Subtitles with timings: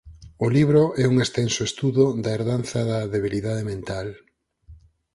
[0.45, 4.07] O libro é un extenso estudo da herdanza da "debilidade mental".